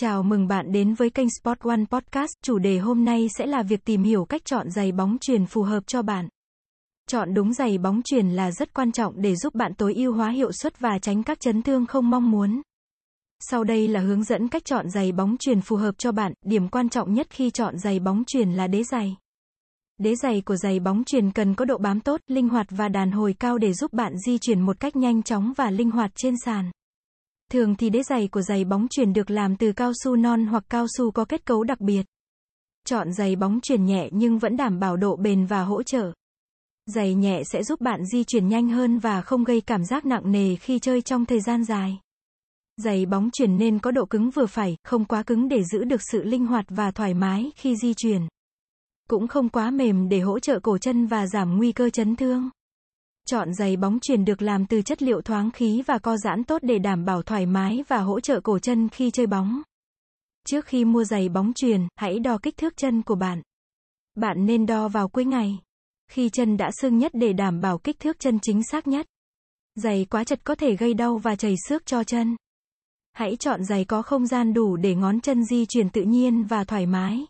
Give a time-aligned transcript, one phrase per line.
[0.00, 2.30] Chào mừng bạn đến với kênh Sport One Podcast.
[2.42, 5.62] Chủ đề hôm nay sẽ là việc tìm hiểu cách chọn giày bóng truyền phù
[5.62, 6.28] hợp cho bạn.
[7.08, 10.30] Chọn đúng giày bóng truyền là rất quan trọng để giúp bạn tối ưu hóa
[10.30, 12.62] hiệu suất và tránh các chấn thương không mong muốn.
[13.40, 16.32] Sau đây là hướng dẫn cách chọn giày bóng truyền phù hợp cho bạn.
[16.44, 19.16] Điểm quan trọng nhất khi chọn giày bóng truyền là đế giày.
[19.98, 23.10] Đế giày của giày bóng truyền cần có độ bám tốt, linh hoạt và đàn
[23.10, 26.34] hồi cao để giúp bạn di chuyển một cách nhanh chóng và linh hoạt trên
[26.44, 26.70] sàn.
[27.52, 30.64] Thường thì đế giày của giày bóng chuyền được làm từ cao su non hoặc
[30.68, 32.02] cao su có kết cấu đặc biệt.
[32.86, 36.12] Chọn giày bóng chuyền nhẹ nhưng vẫn đảm bảo độ bền và hỗ trợ.
[36.86, 40.32] Giày nhẹ sẽ giúp bạn di chuyển nhanh hơn và không gây cảm giác nặng
[40.32, 41.98] nề khi chơi trong thời gian dài.
[42.76, 46.00] Giày bóng chuyền nên có độ cứng vừa phải, không quá cứng để giữ được
[46.12, 48.22] sự linh hoạt và thoải mái khi di chuyển.
[49.08, 52.50] Cũng không quá mềm để hỗ trợ cổ chân và giảm nguy cơ chấn thương.
[53.30, 56.62] Chọn giày bóng truyền được làm từ chất liệu thoáng khí và co giãn tốt
[56.62, 59.62] để đảm bảo thoải mái và hỗ trợ cổ chân khi chơi bóng.
[60.46, 63.42] Trước khi mua giày bóng truyền, hãy đo kích thước chân của bạn.
[64.14, 65.58] Bạn nên đo vào cuối ngày.
[66.10, 69.06] Khi chân đã sưng nhất để đảm bảo kích thước chân chính xác nhất.
[69.74, 72.36] Giày quá chật có thể gây đau và chảy xước cho chân.
[73.12, 76.64] Hãy chọn giày có không gian đủ để ngón chân di chuyển tự nhiên và
[76.64, 77.26] thoải mái.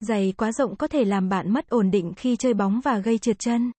[0.00, 3.18] Giày quá rộng có thể làm bạn mất ổn định khi chơi bóng và gây
[3.18, 3.72] trượt chân.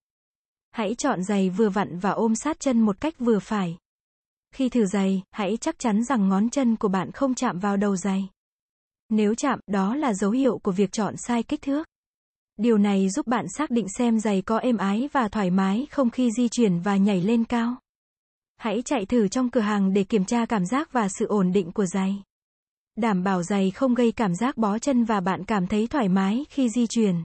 [0.78, 3.76] Hãy chọn giày vừa vặn và ôm sát chân một cách vừa phải.
[4.54, 7.96] Khi thử giày, hãy chắc chắn rằng ngón chân của bạn không chạm vào đầu
[7.96, 8.28] giày.
[9.08, 11.88] Nếu chạm, đó là dấu hiệu của việc chọn sai kích thước.
[12.56, 16.10] Điều này giúp bạn xác định xem giày có êm ái và thoải mái không
[16.10, 17.76] khi di chuyển và nhảy lên cao.
[18.56, 21.72] Hãy chạy thử trong cửa hàng để kiểm tra cảm giác và sự ổn định
[21.72, 22.22] của giày.
[22.96, 26.46] Đảm bảo giày không gây cảm giác bó chân và bạn cảm thấy thoải mái
[26.50, 27.22] khi di chuyển.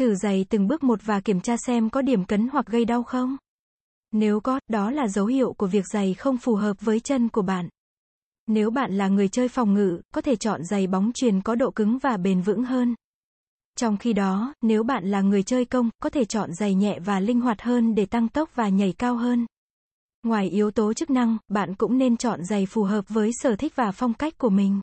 [0.00, 3.02] Thử giày từng bước một và kiểm tra xem có điểm cấn hoặc gây đau
[3.02, 3.36] không.
[4.12, 7.42] Nếu có, đó là dấu hiệu của việc giày không phù hợp với chân của
[7.42, 7.68] bạn.
[8.46, 11.70] Nếu bạn là người chơi phòng ngự, có thể chọn giày bóng chuyền có độ
[11.70, 12.94] cứng và bền vững hơn.
[13.76, 17.20] Trong khi đó, nếu bạn là người chơi công, có thể chọn giày nhẹ và
[17.20, 19.46] linh hoạt hơn để tăng tốc và nhảy cao hơn.
[20.22, 23.72] Ngoài yếu tố chức năng, bạn cũng nên chọn giày phù hợp với sở thích
[23.76, 24.80] và phong cách của mình.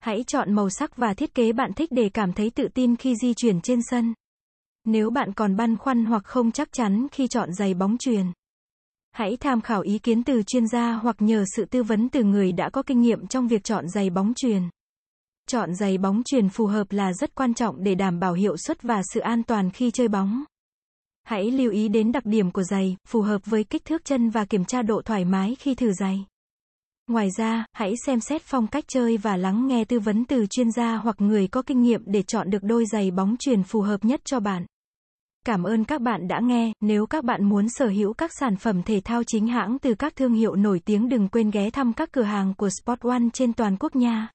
[0.00, 3.14] Hãy chọn màu sắc và thiết kế bạn thích để cảm thấy tự tin khi
[3.22, 4.14] di chuyển trên sân.
[4.84, 8.26] Nếu bạn còn băn khoăn hoặc không chắc chắn khi chọn giày bóng truyền,
[9.12, 12.52] hãy tham khảo ý kiến từ chuyên gia hoặc nhờ sự tư vấn từ người
[12.52, 14.62] đã có kinh nghiệm trong việc chọn giày bóng truyền.
[15.48, 18.82] Chọn giày bóng truyền phù hợp là rất quan trọng để đảm bảo hiệu suất
[18.82, 20.44] và sự an toàn khi chơi bóng.
[21.24, 24.44] Hãy lưu ý đến đặc điểm của giày, phù hợp với kích thước chân và
[24.44, 26.24] kiểm tra độ thoải mái khi thử giày.
[27.06, 30.70] Ngoài ra, hãy xem xét phong cách chơi và lắng nghe tư vấn từ chuyên
[30.70, 34.04] gia hoặc người có kinh nghiệm để chọn được đôi giày bóng truyền phù hợp
[34.04, 34.66] nhất cho bạn.
[35.46, 38.82] Cảm ơn các bạn đã nghe, nếu các bạn muốn sở hữu các sản phẩm
[38.82, 42.12] thể thao chính hãng từ các thương hiệu nổi tiếng đừng quên ghé thăm các
[42.12, 44.28] cửa hàng của Sport One trên toàn quốc nha.